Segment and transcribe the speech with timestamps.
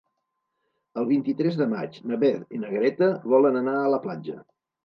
[1.01, 4.43] El vint-i-tres de maig na Beth i na Greta volen anar a la platja.